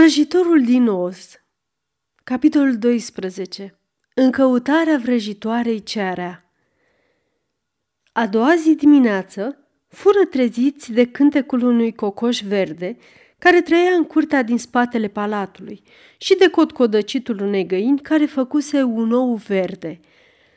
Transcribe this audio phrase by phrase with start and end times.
[0.00, 1.40] Vrăjitorul din os
[2.24, 3.80] Capitolul 12
[4.14, 6.52] În căutarea vrăjitoarei cearea
[8.12, 12.96] A doua zi dimineață fură treziți de cântecul unui cocoș verde
[13.38, 15.82] care trăia în curtea din spatele palatului
[16.18, 20.00] și de cotcodăcitul unei găini care făcuse un ou verde.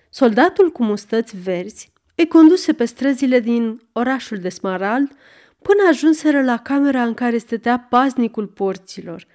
[0.09, 5.11] Soldatul cu mustăți verzi îi conduse pe străzile din orașul de Smarald
[5.63, 9.25] până ajunseră la camera în care stătea paznicul porților.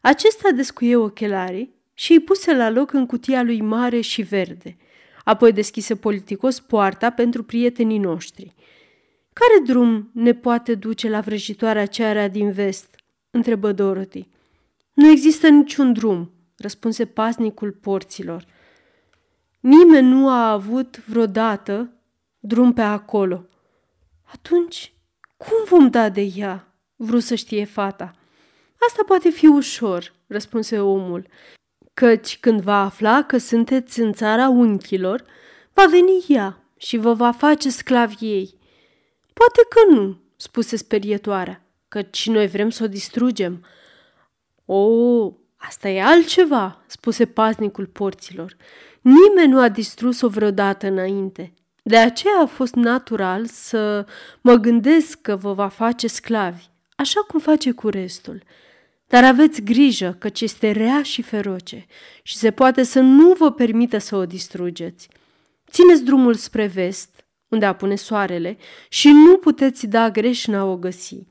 [0.00, 4.76] Acesta descuie ochelarii și îi puse la loc în cutia lui mare și verde.
[5.24, 8.54] Apoi deschise politicos poarta pentru prietenii noștri.
[9.32, 12.94] Care drum ne poate duce la vrăjitoarea cearea din vest?"
[13.30, 14.28] întrebă Dorothy.
[14.92, 18.44] Nu există niciun drum," răspunse paznicul porților.
[19.60, 21.92] Nimeni nu a avut vreodată
[22.38, 23.46] drum pe acolo.
[24.32, 24.92] Atunci,
[25.38, 26.74] cum vom da de ea?
[26.96, 28.14] Vreau să știe fata.
[28.88, 31.26] Asta poate fi ușor, răspunse omul,
[31.94, 35.24] căci când va afla că sunteți în țara unchilor,
[35.72, 38.58] va veni ea și vă va face sclavi ei.
[39.32, 43.66] Poate că nu, spuse sperietoarea, căci noi vrem să o distrugem.
[44.64, 48.56] O, asta e altceva, spuse paznicul porților.
[49.00, 51.52] Nimeni nu a distrus-o vreodată înainte.
[51.82, 54.06] De aceea a fost natural să
[54.40, 56.64] mă gândesc că vă va face sclavi,
[56.96, 58.42] așa cum face cu restul.
[59.06, 61.86] Dar aveți grijă căci este rea și feroce
[62.22, 65.08] și se poate să nu vă permită să o distrugeți.
[65.70, 68.56] Țineți drumul spre vest, unde apune soarele,
[68.88, 71.26] și nu puteți da greș în a o găsi.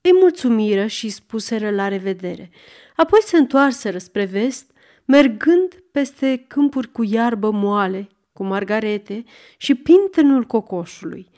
[0.00, 2.50] Îi mulțumiră și spuseră la revedere.
[2.96, 4.70] Apoi se întoarseră spre vest,
[5.04, 9.24] mergând peste câmpuri cu iarbă moale cu margarete
[9.56, 11.28] și pintenul cocoșului.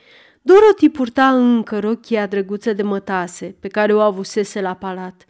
[0.42, 5.24] Dorothy purta încă rochia drăguță de mătase pe care o avusese la palat,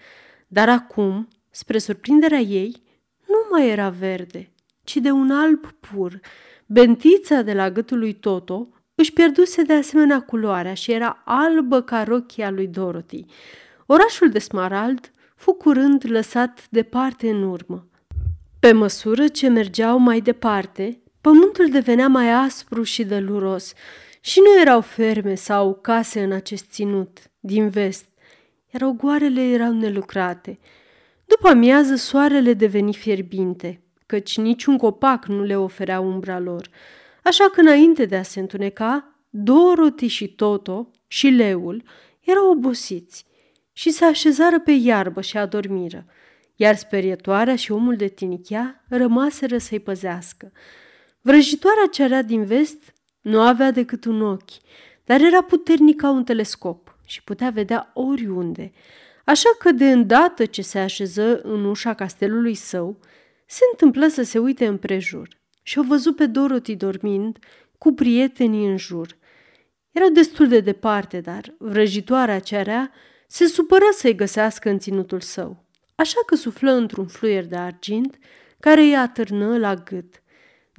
[0.47, 2.83] dar acum, spre surprinderea ei,
[3.27, 4.53] nu mai era verde,
[4.85, 6.21] ci de un alb pur.
[6.67, 12.03] Bentița de la gâtul lui Toto își pierduse de asemenea culoarea și era albă ca
[12.03, 13.25] rochia lui Dorothy.
[13.87, 17.89] Orașul de Smarald fu curând lăsat departe în urmă.
[18.61, 23.73] Pe măsură ce mergeau mai departe, Pământul devenea mai aspru și dăluros
[24.21, 28.07] și nu erau ferme sau case în acest ținut, din vest,
[28.73, 30.59] iar ogoarele erau nelucrate.
[31.25, 36.69] După amiază, soarele deveni fierbinte, căci niciun copac nu le oferea umbra lor,
[37.25, 41.83] așa că înainte de a se întuneca, Dorothy și Toto și leul
[42.21, 43.27] erau obosiți
[43.73, 46.07] și se așezară pe iarbă și adormiră,
[46.55, 50.53] iar sperietoarea și omul de tinichea rămaseră să-i păzească.
[51.21, 54.51] Vrăjitoarea cerea din vest nu avea decât un ochi,
[55.05, 58.73] dar era puternic ca un telescop și putea vedea oriunde.
[59.25, 62.99] Așa că de îndată ce se așeză în ușa castelului său,
[63.47, 65.29] se întâmplă să se uite împrejur
[65.63, 67.39] și o văzut pe Dorothy dormind
[67.79, 69.17] cu prietenii în jur.
[69.91, 72.93] Erau destul de departe, dar vrăjitoarea cerea
[73.27, 75.65] se supără să-i găsească în ținutul său,
[75.95, 78.19] așa că suflă într-un fluier de argint
[78.61, 80.23] care îi atârnă la gât.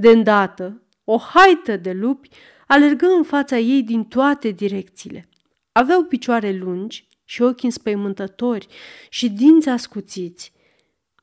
[0.02, 2.30] De îndată, o haită de lupi
[2.68, 5.30] alergă în fața ei din toate direcțiile.
[5.72, 8.68] Aveau picioare lungi și ochi înspăimântători
[9.10, 10.54] și dinți ascuțiți.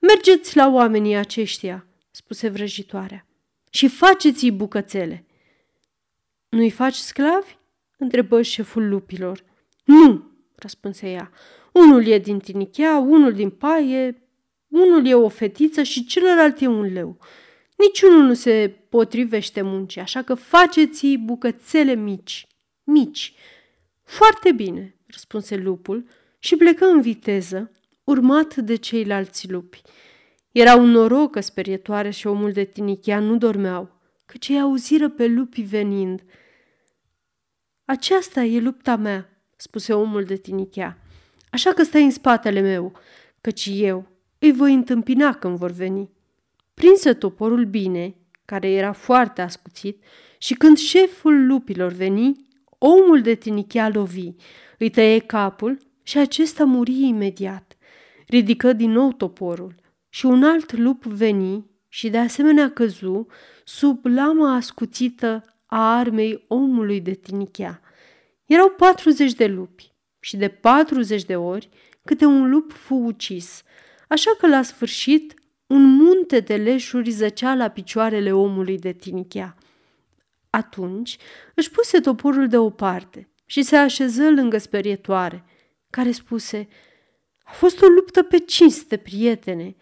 [0.01, 3.27] Mergeți la oamenii aceștia, spuse vrăjitoarea,
[3.71, 5.27] și faceți-i bucățele.
[6.49, 7.57] Nu-i faci sclavi?
[7.99, 9.45] întrebă șeful lupilor.
[9.85, 11.31] Nu, răspunse ea.
[11.73, 14.23] Unul e din tinichea, unul din paie,
[14.69, 17.19] unul e o fetiță și celălalt e un leu.
[17.77, 22.47] Niciunul nu se potrivește muncii, așa că faceți bucățele mici,
[22.85, 23.35] mici.
[24.03, 27.71] Foarte bine, răspunse lupul și plecă în viteză,
[28.05, 29.83] urmat de ceilalți lupi.
[30.53, 35.27] Era un noroc că sperietoare și omul de tinichea nu dormeau, căci ei auziră pe
[35.27, 36.23] lupi venind.
[37.85, 40.99] Aceasta e lupta mea, spuse omul de tinichea,
[41.51, 42.93] așa că stai în spatele meu,
[43.41, 44.07] căci eu
[44.39, 46.16] îi voi întâmpina când vor veni.
[46.81, 48.15] Prinse toporul bine,
[48.45, 50.03] care era foarte ascuțit,
[50.39, 52.47] și când șeful lupilor veni,
[52.79, 54.35] omul de tinichea lovi,
[54.79, 57.77] îi tăie capul și acesta muri imediat.
[58.27, 59.75] Ridică din nou toporul
[60.09, 63.27] și un alt lup veni și de asemenea căzu
[63.65, 67.81] sub lama ascuțită a armei omului de tinichea.
[68.45, 71.69] Erau 40 de lupi și de 40 de ori
[72.05, 73.63] câte un lup fu ucis,
[74.09, 75.35] așa că la sfârșit
[75.67, 79.57] un munte de leșuri zăcea la picioarele omului de tinichea.
[80.51, 81.17] Atunci
[81.55, 85.45] își puse toporul deoparte și se așeză lângă sperietoare,
[85.91, 86.69] care spuse,
[87.45, 89.77] A fost o luptă pe cinste, prietene.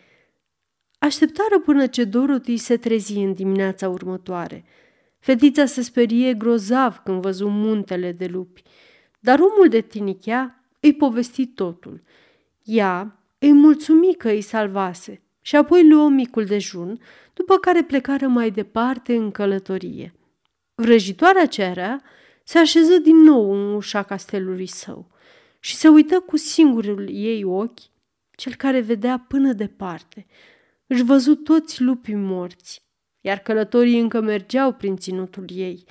[0.98, 4.64] Așteptară până ce Dorothy se trezi în dimineața următoare.
[5.18, 8.62] Fetița se sperie grozav când văzu muntele de lupi,
[9.20, 12.02] dar omul de tinichea îi povesti totul.
[12.62, 17.00] Ea îi mulțumi că îi salvase și apoi luă micul dejun,
[17.34, 20.14] după care plecară mai departe în călătorie.
[20.74, 22.02] Vrăjitoarea cerea
[22.44, 25.10] se așeză din nou în ușa castelului său
[25.60, 27.80] și se uită cu singurul ei ochi,
[28.36, 30.26] cel care vedea până departe.
[30.86, 32.82] Își văzu toți lupii morți,
[33.20, 35.84] iar călătorii încă mergeau prin ținutul ei.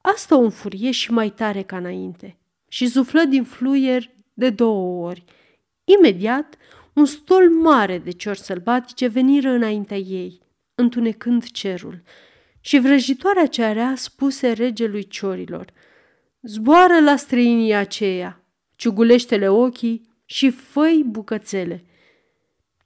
[0.00, 2.36] Asta o înfurie și mai tare ca înainte
[2.68, 5.24] și suflă din fluier de două ori.
[5.84, 6.56] Imediat,
[6.96, 10.40] un stol mare de ciori sălbatice veniră înaintea ei,
[10.74, 12.02] întunecând cerul,
[12.60, 15.72] și vrăjitoarea cearea spuse regelui ciorilor,
[16.42, 18.40] Zboară la străinii aceia,
[18.76, 21.84] ciugulește-le ochii și făi bucățele.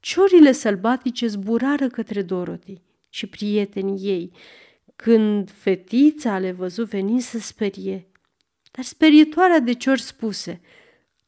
[0.00, 4.32] Ciorile sălbatice zburară către Dorothy și prietenii ei,
[4.96, 8.06] când fetița le văzu veni să sperie.
[8.70, 10.60] Dar sperietoarea de ciori spuse,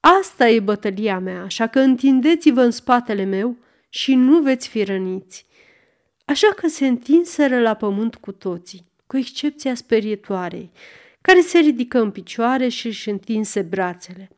[0.05, 3.57] Asta e bătălia mea, așa că întindeți-vă în spatele meu
[3.89, 5.47] și nu veți fi răniți.
[6.25, 10.71] Așa că se întinseră la pământ cu toții, cu excepția sperietoarei,
[11.21, 14.31] care se ridică în picioare și își întinse brațele.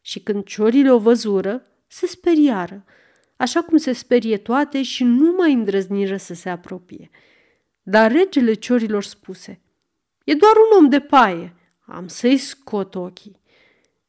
[0.00, 2.84] Și când ciorile o văzură, se speriară,
[3.36, 7.10] așa cum se sperie toate și nu mai îndrăzniră să se apropie.
[7.82, 9.60] Dar regele ciorilor spuse,
[10.24, 11.54] E doar un om de paie,
[11.86, 13.40] am să-i scot ochii.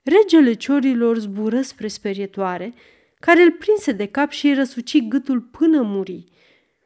[0.07, 2.73] Regele ciorilor zbură spre sperietoare,
[3.19, 6.25] care îl prinse de cap și îi răsuci gâtul până muri.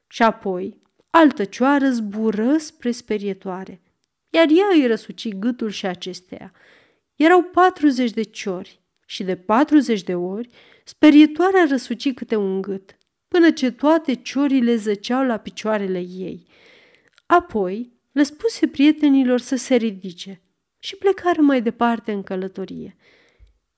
[0.07, 3.81] Și apoi, altă cioară zbură spre sperietoare,
[4.29, 6.53] iar ea îi răsuci gâtul și acesteia.
[7.15, 10.49] Erau patruzeci de ciori și de patruzeci de ori
[10.83, 12.97] sperietoarea răsuci câte un gât,
[13.27, 16.47] până ce toate ciorile zăceau la picioarele ei.
[17.25, 20.41] Apoi le spuse prietenilor să se ridice
[20.83, 22.95] și plecară mai departe în călătorie.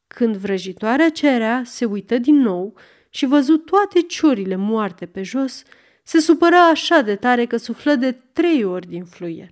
[0.08, 2.78] Când vrăjitoarea cerea se uită din nou
[3.10, 5.64] și văzut toate ciorile moarte pe jos,
[6.04, 9.52] se supără așa de tare că suflă de trei ori din fluier.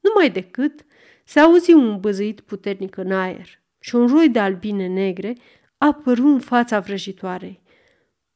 [0.00, 0.84] Numai decât
[1.24, 5.34] se auzi un băzăit puternic în aer și un roi de albine negre
[5.78, 7.60] apăru în fața vrăjitoarei.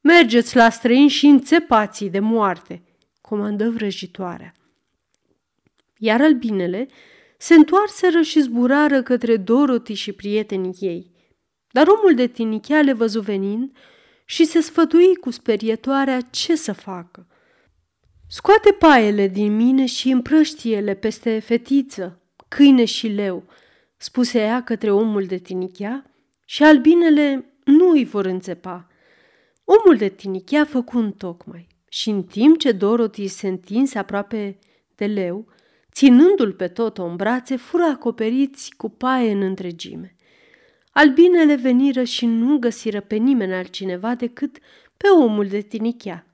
[0.01, 2.83] Mergeți la străini și înțepați de moarte,
[3.21, 4.53] comandă vrăjitoarea.
[5.97, 6.87] Iar albinele
[7.37, 11.11] se întoarseră și zburară către Dorothy și prietenii ei.
[11.71, 13.77] Dar omul de tinichea le văzu venind
[14.25, 17.27] și se sfătui cu sperietoarea ce să facă.
[18.27, 23.43] Scoate paiele din mine și împrăștie-le peste fetiță, câine și leu,
[23.97, 26.11] spuse ea către omul de tinichea,
[26.45, 28.87] și albinele nu îi vor înțepa.
[29.63, 34.59] Omul de tinichea făcu un tocmai și în timp ce Dorothy se întinse aproape
[34.95, 35.47] de leu,
[35.95, 40.15] ținându-l pe tot în brațe, fură acoperiți cu paie în întregime.
[40.91, 44.57] Albinele veniră și nu găsiră pe nimeni altcineva decât
[44.97, 46.25] pe omul de tinichea,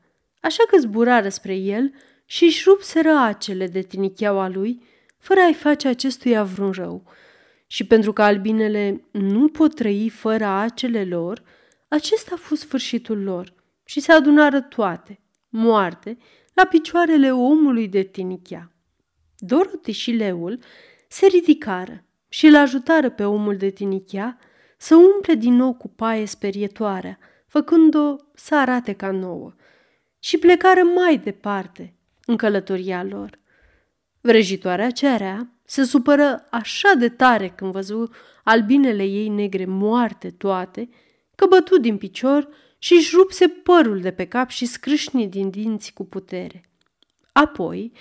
[0.41, 1.93] așa că zburară spre el
[2.25, 4.83] și își rupseră acele de tinicheaua lui,
[5.17, 7.03] fără a-i face acestuia vreun rău.
[7.67, 11.43] Și pentru că albinele nu pot trăi fără acele lor,
[11.87, 13.53] acesta a fost sfârșitul lor
[13.85, 15.19] și se adunară toate,
[15.49, 16.17] moarte,
[16.53, 18.71] la picioarele omului de tinichea.
[19.43, 20.59] Dorothy și leul
[21.07, 24.37] se ridicară și îl ajutară pe omul de tinichea
[24.77, 29.53] să umple din nou cu paie sperietoarea, făcând-o să arate ca nouă,
[30.19, 31.95] și plecară mai departe
[32.25, 33.39] în călătoria lor.
[34.21, 38.09] Vrăjitoarea cerea se supără așa de tare când văzu
[38.43, 40.89] albinele ei negre moarte toate,
[41.35, 45.93] că bătu din picior și își rupse părul de pe cap și scrâșni din dinți
[45.93, 46.63] cu putere.
[47.31, 47.91] Apoi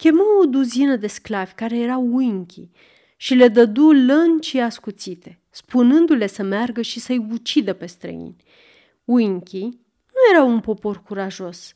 [0.00, 2.68] chemă o duzină de sclavi care erau uinchi
[3.16, 8.36] și le dădu lănci ascuțite, spunându-le să meargă și să-i ucidă pe străini.
[9.04, 11.72] Uinchii nu erau un popor curajos,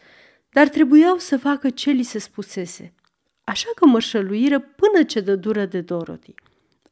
[0.51, 2.95] dar trebuiau să facă ce li se spusese,
[3.45, 6.35] așa că mărșăluiră până ce dă dură de Dorothy.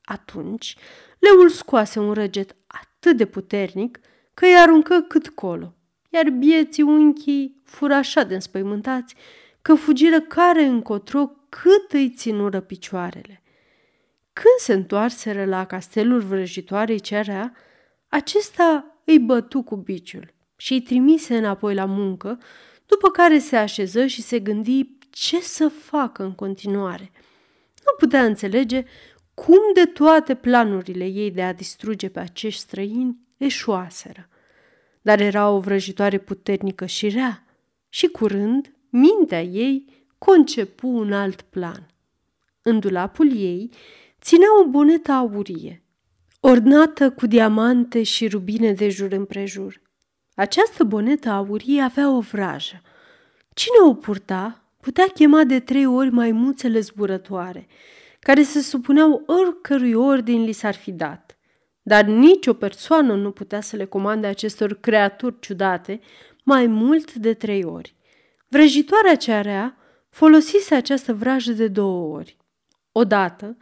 [0.05, 0.77] Atunci,
[1.19, 4.01] leul scoase un răget atât de puternic
[4.35, 5.75] că îi aruncă cât colo,
[6.09, 9.15] iar bieții unchii fură așa de înspăimântați
[9.63, 13.43] că fugiră care încotro cât îi ținură picioarele.
[14.33, 17.55] Când se întoarseră la castelul vrăjitoarei cerea,
[18.09, 22.39] acesta îi bătu cu biciul și îi trimise înapoi la muncă,
[22.87, 27.11] după care se așeză și se gândi ce să facă în continuare.
[27.85, 28.85] Nu putea înțelege
[29.35, 34.29] cum de toate planurile ei de a distruge pe acești străini eșuaseră.
[35.03, 37.47] dar era o vrăjitoare puternică și rea.
[37.89, 41.87] Și curând, mintea ei concepu un alt plan.
[42.63, 43.71] În dulapul ei
[44.21, 45.83] ținea o bonetă aurie,
[46.41, 49.81] ornată cu diamante și rubine de jur împrejur.
[50.35, 52.81] Această bonetă aurie avea o vrajă.
[53.55, 57.67] Cine o purta putea chema de trei ori maimuțele zburătoare,
[58.21, 61.39] care se supuneau oricărui ordin li s-ar fi dat.
[61.83, 66.01] Dar nicio persoană nu putea să le comande acestor creaturi ciudate
[66.45, 67.95] mai mult de trei ori.
[68.53, 69.77] Vrăjitoarea cea rea
[70.09, 72.37] folosise această vrajă de două ori.
[72.93, 73.57] Odată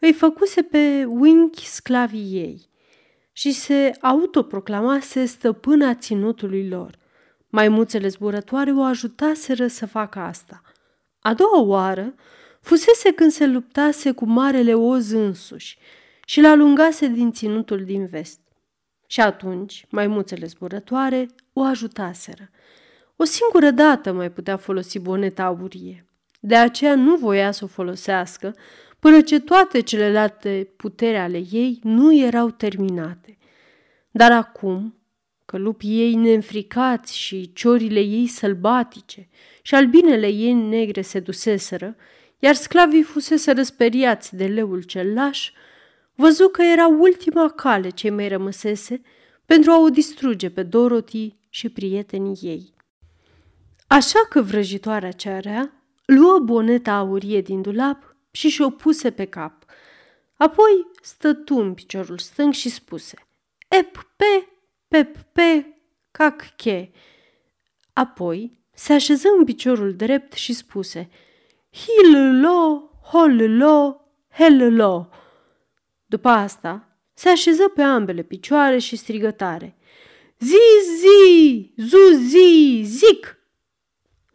[0.00, 2.68] îi făcuse pe winchi sclavii ei
[3.32, 6.98] și se autoproclamase stăpâna ținutului lor.
[7.48, 10.62] Maimuțele zburătoare o ajutaseră să facă asta.
[11.20, 12.14] A doua oară
[12.60, 15.78] fusese când se luptase cu marele oz însuși
[16.24, 18.40] și l-alungase din ținutul din vest.
[19.06, 22.50] Și atunci, maimuțele zburătoare o ajutaseră.
[23.16, 26.06] O singură dată mai putea folosi boneta aurie.
[26.40, 28.54] De aceea nu voia să o folosească
[28.98, 33.38] până ce toate celelalte putere ale ei nu erau terminate.
[34.10, 35.00] Dar acum,
[35.44, 39.28] că lupii ei neînfricați și ciorile ei sălbatice
[39.62, 41.96] și albinele ei negre se duseseră,
[42.38, 45.50] iar sclavii fusese răsperiați de leul cel laș,
[46.14, 49.00] văzu că era ultima cale ce mai rămăsese
[49.44, 52.75] pentru a o distruge pe Dorothy și prietenii ei.
[53.86, 55.72] Așa că vrăjitoarea cea rea
[56.04, 59.64] luă boneta aurie din dulap și și-o puse pe cap.
[60.36, 63.26] Apoi stătu în piciorul stâng și spuse
[63.68, 64.48] Ep, pe,
[64.88, 65.66] pep, pe,
[66.10, 66.90] cac, che.
[67.92, 71.10] Apoi se așeză în piciorul drept și spuse
[71.72, 75.08] Hil-lo, hol-lo, hel-lo.
[76.06, 79.76] După asta, se așeză pe ambele picioare și strigă tare.
[80.38, 80.58] Zi,
[80.98, 83.35] zi, zu, zi, zic!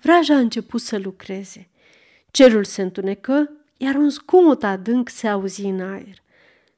[0.02, 1.70] Vraja a început să lucreze.
[2.32, 6.24] Cerul se întunecă, iar un zgomot adânc se auzi în aer.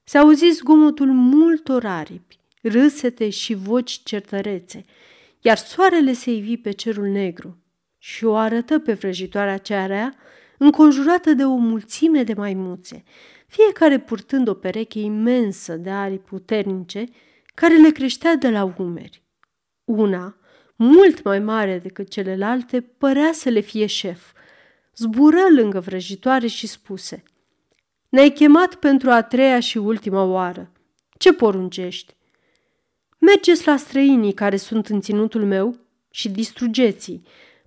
[0.04, 4.86] Se auzi zgomotul multor aripi, râsete și voci certărețe,
[5.42, 7.58] iar soarele se ivi pe cerul negru
[7.98, 10.16] și o arătă pe vrăjitoarea cea rea,
[10.58, 13.04] înconjurată de o mulțime de maimuțe,
[13.48, 17.06] fiecare purtând o pereche imensă de aripi puternice
[17.56, 19.24] care le creștea de la umeri.
[19.84, 20.38] Una,
[20.76, 24.32] mult mai mare decât celelalte, părea să le fie șef.
[24.96, 27.24] Zbură lângă vrăjitoare și spuse
[28.10, 30.72] Ne-ai chemat pentru a treia și ultima oară.
[31.18, 32.16] Ce poruncești?
[33.18, 37.22] Mergeți la străinii care sunt în ținutul meu și distrugeți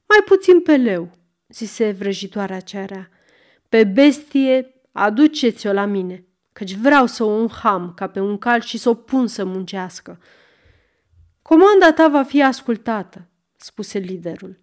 [0.08, 1.10] mai puțin pe leu,
[1.48, 3.10] zise vrăjitoarea cearea.
[3.68, 8.78] Pe bestie aduceți-o la mine, căci vreau să o înham ca pe un cal și
[8.78, 10.20] să o pun să muncească.
[11.48, 14.58] Comanda ta va fi ascultată, spuse liderul.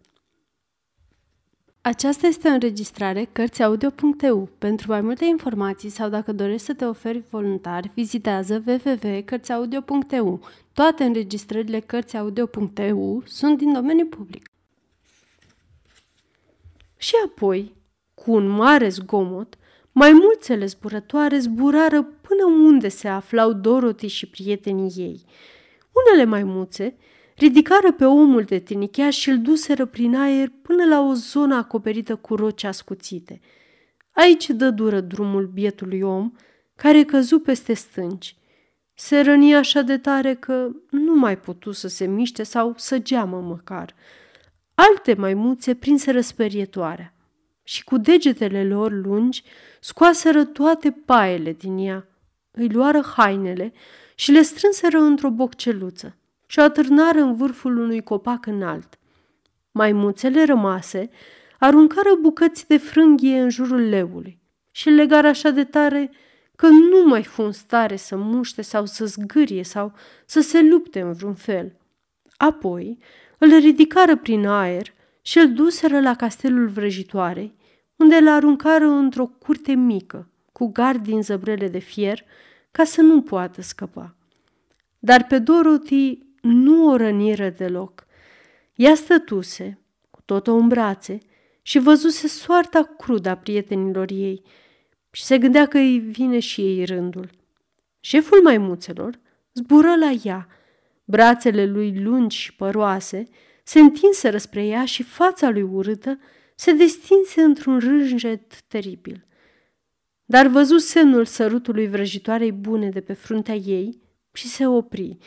[1.82, 4.50] Aceasta este o înregistrare Cărțiaudio.eu.
[4.58, 10.48] Pentru mai multe informații sau dacă dorești să te oferi voluntar, vizitează www.cărțiaudio.eu.
[10.74, 14.50] Toate înregistrările Cărțiaudio.eu sunt din domeniu public.
[16.98, 17.76] Și apoi,
[18.14, 19.58] cu un mare zgomot,
[19.92, 25.26] mai mulțele zburătoare zburară până unde se aflau Dorothy și prietenii ei.
[25.94, 26.98] Unele maimuțe
[27.36, 32.16] ridicară pe omul de tinichea și îl duseră prin aer până la o zonă acoperită
[32.16, 33.40] cu roci ascuțite.
[34.12, 36.32] Aici dă dură drumul bietului om,
[36.76, 38.38] care căzu peste stânci.
[38.94, 43.42] Se răni așa de tare că nu mai putu să se miște sau să geamă
[43.42, 43.96] măcar.
[44.76, 47.14] Alte maimuțe prinseră sperietoarea
[47.64, 49.44] și cu degetele lor lungi
[49.80, 52.08] scoaseră toate paiele din ea,
[52.52, 53.74] îi luară hainele
[54.16, 59.00] și le strânseră într-o bocceluță și o atârnară în vârful unui copac înalt.
[59.72, 61.10] Maimuțele rămase
[61.60, 64.40] aruncară bucăți de frânghie în jurul leului
[64.72, 66.12] și îl legară așa de tare
[66.56, 69.94] că nu mai fu în stare să muște sau să zgârie sau
[70.26, 71.76] să se lupte în vreun fel.
[72.38, 72.98] Apoi
[73.38, 77.56] îl ridicară prin aer și îl duseră la castelul vrăjitoarei,
[77.96, 82.24] unde îl aruncară într-o curte mică, cu gard din zăbrele de fier,
[82.74, 84.16] ca să nu poată scăpa.
[85.00, 88.06] Dar pe Dorothy nu o răniră deloc.
[88.76, 89.80] Ea stătuse,
[90.12, 91.20] cu tot în brațe,
[91.62, 94.42] și văzuse soarta crudă a prietenilor ei
[95.12, 97.30] și se gândea că îi vine și ei rândul.
[98.00, 99.20] Șeful maimuțelor
[99.54, 100.48] zbură la ea,
[101.04, 103.24] brațele lui lungi și păroase
[103.64, 106.20] se întinseră spre ea și fața lui urâtă
[106.56, 109.26] se destinse într-un rânjet teribil.
[110.34, 115.18] Dar văzu semnul sărutului vrăjitoarei bune de pe fruntea ei și se opri,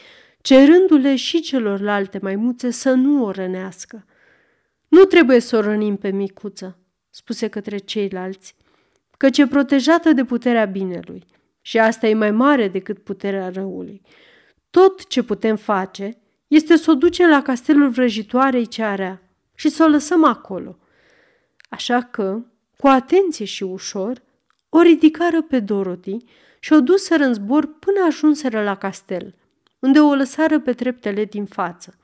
[0.41, 4.05] cerându-le și celorlalte maimuțe să nu o rănească.
[4.89, 6.79] Nu trebuie să o rănim pe micuță,
[7.11, 8.55] spuse către ceilalți,
[9.17, 11.25] căci e protejată de puterea binelui
[11.61, 14.03] și asta e mai mare decât puterea răului.
[14.71, 19.23] Tot ce putem face este să o ducem la castelul vrăjitoarei cearea
[19.55, 20.79] și să o lăsăm acolo.
[21.69, 22.41] Așa că,
[22.77, 24.25] cu atenție și ușor,
[24.77, 26.17] o ridicară pe Dorothy
[26.61, 29.35] și o duseră în zbor până ajunseră la castel,
[29.79, 31.99] unde o lăsară pe treptele din față.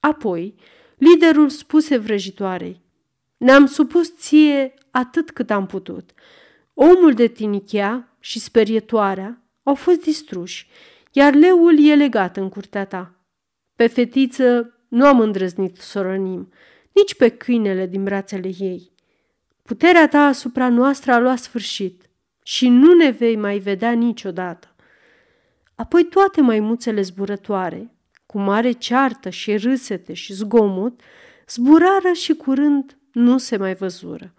[0.00, 0.54] Apoi,
[0.96, 2.80] liderul spuse vrăjitoarei,
[3.36, 6.10] Ne-am supus ție atât cât am putut.
[6.74, 10.68] Omul de tinichea și sperietoarea au fost distruși,
[11.12, 13.14] iar leul e legat în curtea ta.
[13.76, 16.52] Pe fetiță nu am îndrăznit să o rănim,
[16.92, 18.94] nici pe câinele din brațele ei.
[19.66, 22.10] Puterea ta asupra noastră a luat sfârșit
[22.42, 24.74] și nu ne vei mai vedea niciodată.
[25.74, 27.94] Apoi toate maimuțele zburătoare,
[28.26, 31.00] cu mare ceartă și râsete și zgomot,
[31.48, 34.34] zburară și curând nu se mai văzură.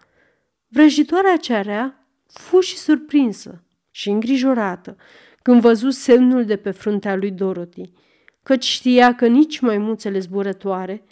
[0.68, 4.96] Vrăjitoarea cearea fu și surprinsă și îngrijorată
[5.42, 7.92] când văzu semnul de pe fruntea lui Dorothy,
[8.42, 11.04] căci știa că nici maimuțele zburătoare,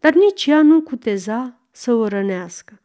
[0.00, 2.78] dar nici ea nu cuteza să o rănească.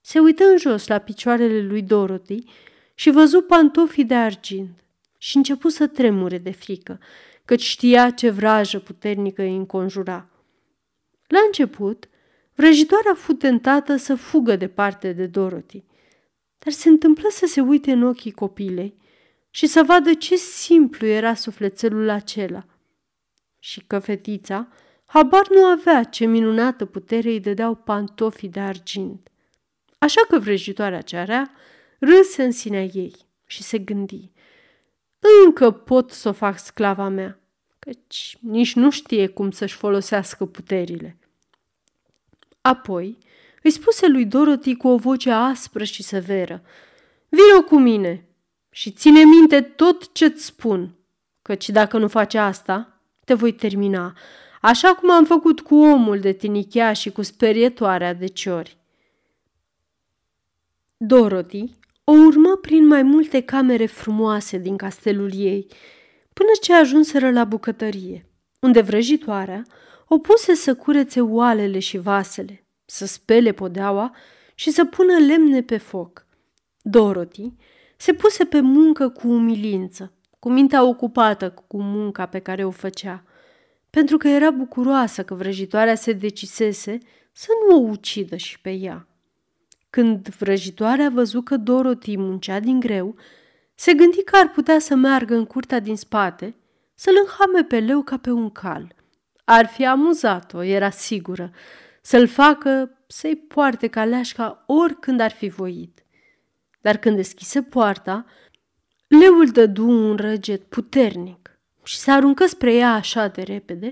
[0.00, 2.44] Se uită în jos la picioarele lui Dorothy
[2.94, 4.84] și văzu pantofii de argint
[5.18, 7.00] și începu să tremure de frică,
[7.44, 10.28] căci știa ce vrajă puternică îi înconjura.
[11.26, 12.08] La început,
[12.54, 15.84] vrăjitoarea fu tentată să fugă departe de Dorothy,
[16.58, 18.98] dar se întâmplă să se uite în ochii copilei
[19.50, 22.64] și să vadă ce simplu era sufletelul acela
[23.58, 24.68] și că fetița
[25.04, 29.29] habar nu avea ce minunată putere îi dădeau pantofii de argint.
[30.02, 31.50] Așa că vrăjitoarea cearea
[31.98, 33.14] râse în sinea ei
[33.46, 34.30] și se gândi.
[35.44, 37.40] Încă pot să o fac sclava mea,
[37.78, 41.18] căci nici nu știe cum să-și folosească puterile.
[42.60, 43.18] Apoi
[43.62, 46.62] îi spuse lui Dorothy cu o voce aspră și severă,
[47.28, 48.28] Vino cu mine
[48.70, 50.94] și ține minte tot ce-ți spun,
[51.42, 54.16] căci dacă nu faci asta, te voi termina,
[54.60, 58.79] așa cum am făcut cu omul de tinichea și cu sperietoarea de ciori.
[61.02, 61.64] Dorothy
[62.04, 65.66] o urmă prin mai multe camere frumoase din castelul ei,
[66.32, 68.26] până ce ajunseră la bucătărie,
[68.60, 69.62] unde vrăjitoarea
[70.08, 74.14] o puse să curețe oalele și vasele, să spele podeaua
[74.54, 76.26] și să pună lemne pe foc.
[76.82, 77.52] Dorothy
[77.96, 83.24] se puse pe muncă cu umilință, cu mintea ocupată cu munca pe care o făcea,
[83.90, 86.98] pentru că era bucuroasă că vrăjitoarea se decisese
[87.32, 89.04] să nu o ucidă și pe ea.
[89.90, 93.16] Când vrăjitoarea văzut că Dorothy muncea din greu,
[93.74, 96.54] se gândi că ar putea să meargă în curtea din spate,
[96.94, 98.94] să-l înhame pe leu ca pe un cal.
[99.44, 101.50] Ar fi amuzat-o, era sigură,
[102.02, 106.04] să-l facă să-i poarte caleașca oricând ar fi voit.
[106.80, 108.26] Dar când deschise poarta,
[109.06, 113.90] leul dădu un răget puternic și se aruncă spre ea așa de repede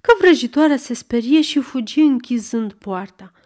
[0.00, 3.32] că vrăjitoarea se sperie și fugi închizând poarta–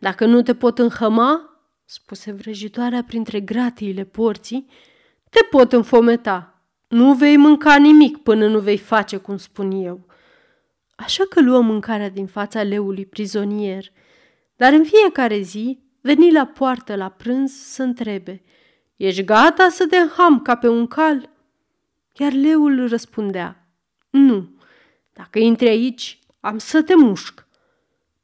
[0.00, 4.66] dacă nu te pot înhăma, spuse vrăjitoarea printre gratiile porții,
[5.30, 6.62] te pot înfometa.
[6.88, 10.06] Nu vei mânca nimic până nu vei face cum spun eu.
[10.96, 13.84] Așa că luă mâncarea din fața leului prizonier,
[14.56, 18.42] dar în fiecare zi veni la poartă la prânz să întrebe,
[18.96, 21.30] Ești gata să te înham ca pe un cal?"
[22.12, 23.66] Iar leul răspundea,
[24.10, 24.48] Nu,
[25.12, 27.46] dacă intri aici, am să te mușc.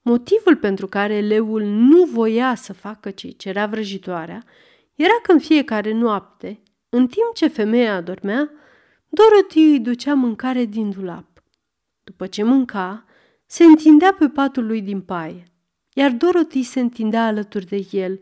[0.08, 4.44] Motivul pentru care leul nu voia să facă ce cerea vrăjitoarea
[4.94, 8.50] era că în fiecare noapte, în timp ce femeia adormea,
[9.08, 11.42] Dorothy îi ducea mâncare din dulap.
[12.04, 13.04] După ce mânca,
[13.46, 15.44] se întindea pe patul lui din paie,
[15.92, 18.20] iar Dorothy se întindea alături de el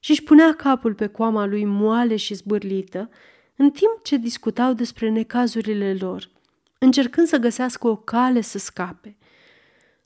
[0.00, 3.10] și își punea capul pe coama lui moale și zbârlită,
[3.56, 6.30] în timp ce discutau despre necazurile lor,
[6.78, 9.16] încercând să găsească o cale să scape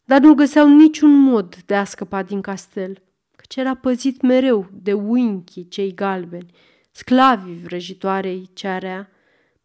[0.07, 3.03] dar nu găseau niciun mod de a scăpa din castel,
[3.37, 6.51] căci era păzit mereu de uinchii cei galbeni,
[6.91, 9.11] sclavii vrăjitoarei cearea,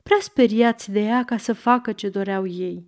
[0.03, 2.85] prea speriați de ea ca să facă ce doreau ei.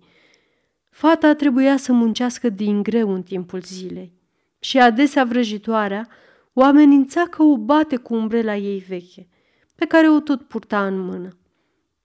[0.90, 4.12] Fata trebuia să muncească din greu în timpul zilei
[4.58, 6.08] și adesea vrăjitoarea
[6.52, 9.28] o amenința că o bate cu umbrela ei veche,
[9.74, 11.38] pe care o tot purta în mână.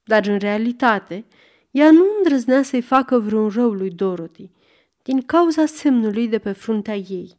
[0.04, 1.26] Dar în realitate,
[1.72, 4.52] ea nu îndrăznea să-i facă vreun rău lui Dorothy,
[5.10, 7.38] din cauza semnului de pe fruntea ei.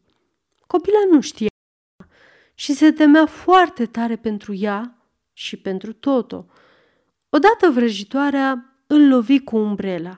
[0.66, 1.48] Copila nu știa
[2.54, 6.46] și se temea foarte tare pentru ea și pentru Toto.
[7.28, 10.14] Odată vrăjitoarea îl lovi cu umbrela,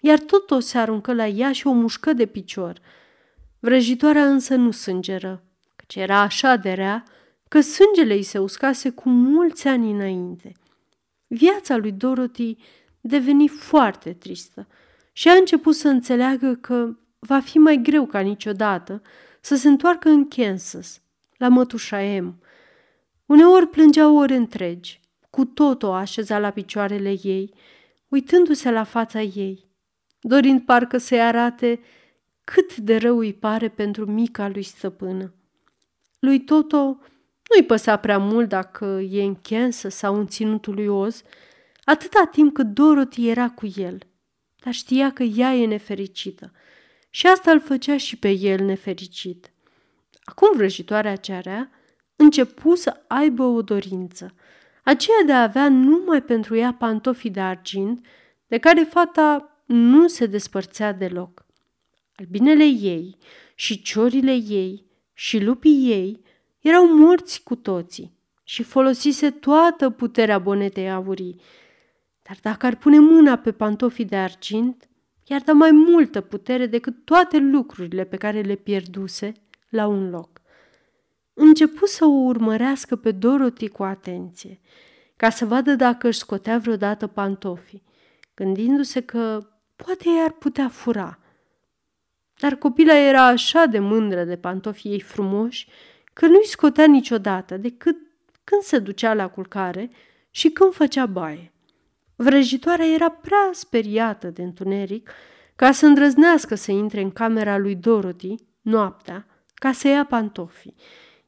[0.00, 2.80] iar tot o se aruncă la ea și o mușcă de picior.
[3.58, 5.44] Vrăjitoarea însă nu sângeră,
[5.76, 7.04] căci era așa de rea
[7.48, 10.52] că sângele îi se uscase cu mulți ani înainte.
[11.26, 12.56] Viața lui Dorothy
[13.00, 14.66] deveni foarte tristă
[15.16, 19.02] și a început să înțeleagă că va fi mai greu ca niciodată
[19.40, 21.00] să se întoarcă în Kansas,
[21.36, 22.42] la mătușa M.
[23.26, 25.00] Uneori plângea ore întregi,
[25.30, 27.54] cu tot o așeza la picioarele ei,
[28.08, 29.66] uitându-se la fața ei,
[30.20, 31.80] dorind parcă să-i arate
[32.44, 35.34] cât de rău îi pare pentru mica lui stăpână.
[36.18, 36.98] Lui Toto
[37.50, 41.22] nu-i păsa prea mult dacă e în Kansas sau în ținutul lui Oz,
[41.84, 43.98] atâta timp cât Dorothy era cu el,
[44.64, 46.52] dar știa că ea e nefericită
[47.10, 49.52] și asta îl făcea și pe el nefericit.
[50.24, 51.70] Acum vrăjitoarea cearea
[52.16, 54.34] începu să aibă o dorință,
[54.82, 58.06] aceea de a avea numai pentru ea pantofii de argint,
[58.46, 61.46] de care fata nu se despărțea deloc.
[62.16, 63.18] Albinele ei
[63.54, 66.20] și ciorile ei și lupii ei
[66.60, 68.12] erau morți cu toții
[68.44, 71.40] și folosise toată puterea bonetei aurii.
[72.28, 74.88] Dar dacă ar pune mâna pe pantofii de argint,
[75.24, 79.32] i-ar da mai multă putere decât toate lucrurile pe care le pierduse
[79.68, 80.40] la un loc.
[81.34, 84.60] Începu să o urmărească pe Dorothy cu atenție,
[85.16, 87.82] ca să vadă dacă își scotea vreodată pantofii,
[88.34, 91.18] gândindu-se că poate i-ar putea fura.
[92.38, 95.68] Dar copila era așa de mândră de pantofii ei frumoși
[96.12, 97.96] că nu-i scotea niciodată decât
[98.44, 99.90] când se ducea la culcare
[100.30, 101.53] și când făcea baie.
[102.16, 105.10] Vrăjitoarea era prea speriată de întuneric
[105.56, 110.74] ca să îndrăznească să intre în camera lui Dorothy noaptea ca să ia pantofii,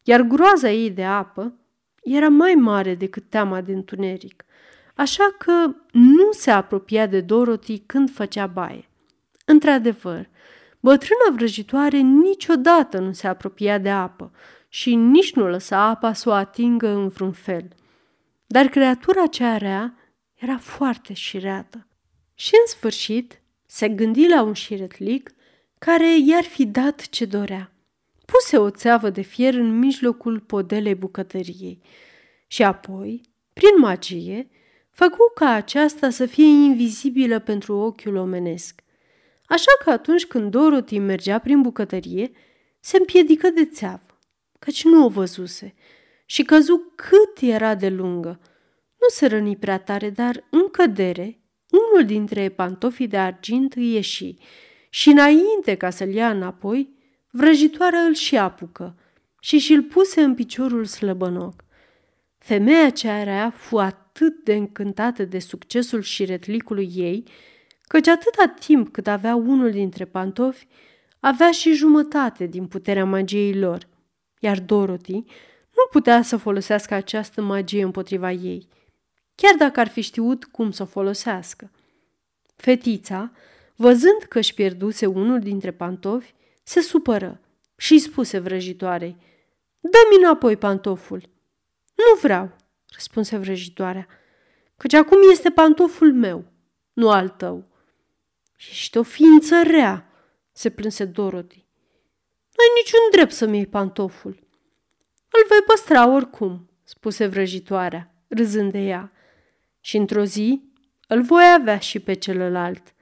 [0.02, 1.54] iar groaza ei de apă
[2.02, 4.44] era mai mare decât teama de întuneric,
[4.94, 8.88] așa că nu se apropia de Dorothy când făcea baie.
[9.44, 10.28] Într-adevăr,
[10.80, 14.32] bătrâna vrăjitoare niciodată nu se apropia de apă
[14.68, 17.68] și nici nu lăsa apa să o atingă în vreun fel.
[18.46, 19.94] Dar creatura cea rea
[20.36, 21.86] era foarte șireată.
[22.34, 25.34] Și în sfârșit se gândi la un șiretlic
[25.78, 27.72] care i-ar fi dat ce dorea.
[28.24, 31.80] Puse o țeavă de fier în mijlocul podelei bucătăriei
[32.46, 33.20] și apoi,
[33.52, 34.48] prin magie,
[34.90, 38.82] făcu ca aceasta să fie invizibilă pentru ochiul omenesc.
[39.46, 42.30] Așa că atunci când Dorothy mergea prin bucătărie,
[42.80, 44.18] se împiedică de țeavă,
[44.58, 45.74] căci nu o văzuse,
[46.26, 48.40] și căzu cât era de lungă.
[49.00, 54.34] Nu se răni prea tare, dar în cădere, unul dintre pantofii de argint îi ieși
[54.90, 56.94] și înainte ca să-l ia înapoi,
[57.30, 58.98] vrăjitoarea îl și apucă
[59.40, 61.64] și și-l puse în piciorul slăbănoc.
[62.38, 67.24] Femeia cea rea fu atât de încântată de succesul șiretlicului ei,
[67.82, 70.66] căci atâta timp cât avea unul dintre pantofi,
[71.20, 73.88] avea și jumătate din puterea magiei lor,
[74.38, 75.24] iar Dorothy
[75.76, 78.68] nu putea să folosească această magie împotriva ei,
[79.36, 81.70] chiar dacă ar fi știut cum să o folosească.
[82.56, 83.32] Fetița,
[83.76, 87.40] văzând că își pierduse unul dintre pantofi, se supără
[87.76, 89.16] și îi spuse vrăjitoarei,
[89.90, 91.20] Dă-mi înapoi pantoful.
[91.94, 92.56] Nu vreau,
[92.92, 94.06] răspunse vrăjitoarea,
[94.76, 96.44] căci acum este pantoful meu,
[96.92, 97.64] nu al tău.
[98.58, 100.10] Ești o ființă rea,
[100.52, 101.64] se plânse Dorothy.
[102.56, 104.38] Nu ai niciun drept să-mi iei pantoful.
[105.30, 109.12] Îl voi păstra oricum, spuse vrăjitoarea, râzând de ea.
[109.86, 110.62] Și într-o zi
[111.08, 112.94] îl voi avea și pe celălalt.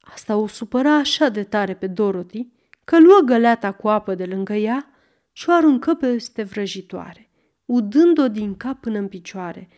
[0.00, 2.48] Asta o supăra așa de tare pe Dorothy
[2.84, 4.90] că luă găleata cu apă de lângă ea
[5.32, 7.30] și o aruncă peste vrăjitoare,
[7.64, 9.68] udând-o din cap până în picioare.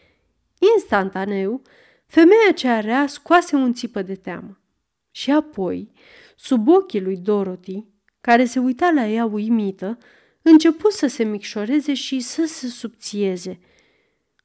[0.74, 1.62] Instantaneu,
[2.07, 4.61] femeia cea rea scoase un țipă de teamă.
[5.11, 5.92] Și apoi,
[6.37, 7.85] sub ochii lui Dorothy,
[8.20, 9.98] care se uita la ea uimită,
[10.42, 13.61] începu să se micșoreze și să se subțieze.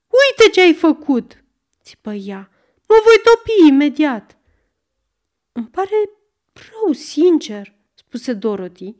[0.08, 1.43] Uite ce ai făcut!"
[1.84, 2.50] Țipă ea.
[2.88, 4.38] Mă voi topi imediat!"
[5.52, 6.10] Îmi pare
[6.54, 8.96] rău, sincer!" spuse Dorothy,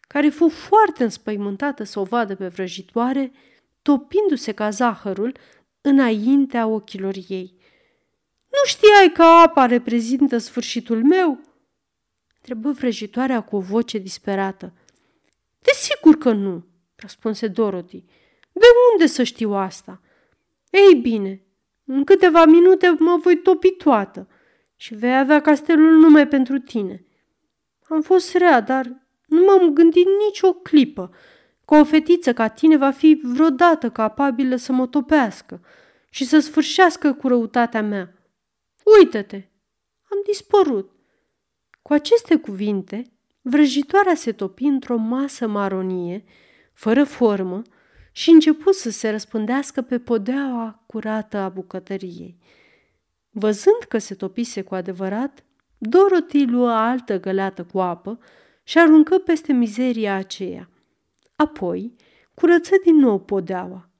[0.00, 3.32] care fu foarte înspăimântată să o vadă pe vrăjitoare,
[3.82, 5.36] topindu-se ca zahărul
[5.80, 7.56] înaintea ochilor ei.
[8.48, 11.40] Nu știai că apa reprezintă sfârșitul meu?"
[12.36, 14.72] întrebă vrăjitoarea cu o voce disperată.
[15.58, 18.04] Desigur că nu, răspunse Dorothy.
[18.52, 20.00] De unde să știu asta?
[20.70, 21.42] Ei bine,
[21.90, 24.28] în câteva minute mă voi topi toată
[24.76, 27.04] și vei avea castelul numai pentru tine.
[27.88, 31.10] Am fost rea, dar nu m-am gândit nicio clipă
[31.64, 35.60] că o fetiță ca tine va fi vreodată capabilă să mă topească
[36.10, 38.14] și să sfârșească cu răutatea mea.
[38.98, 39.36] Uită-te!
[40.10, 40.90] Am dispărut!
[41.82, 46.24] Cu aceste cuvinte, vrăjitoarea se topi într-o masă maronie,
[46.72, 47.62] fără formă,
[48.18, 52.38] și început să se răspândească pe podeaua curată a bucătăriei.
[53.30, 55.44] Văzând că se topise cu adevărat,
[55.78, 58.18] Dorothy luă altă găleată cu apă
[58.62, 60.70] și aruncă peste mizeria aceea.
[61.36, 61.94] Apoi
[62.34, 63.90] curăță din nou podeaua.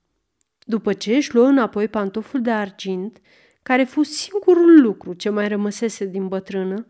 [0.59, 3.21] După ce își luă înapoi pantoful de argint,
[3.63, 6.87] care fu singurul lucru ce mai rămăsese din bătrână,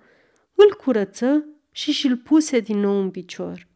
[0.54, 3.66] îl curăță și și-l puse din nou în picior.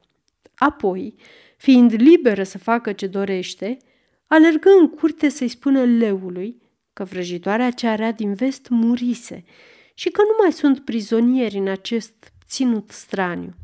[0.55, 1.15] Apoi,
[1.63, 3.77] fiind liberă să facă ce dorește,
[4.27, 9.45] alergă în curte să-i spună leului că vrăjitoarea ce are din vest murise
[9.95, 13.55] și că nu mai sunt prizonieri în acest ținut straniu.